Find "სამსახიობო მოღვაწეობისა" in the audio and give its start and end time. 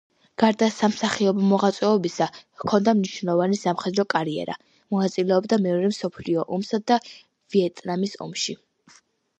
0.75-2.27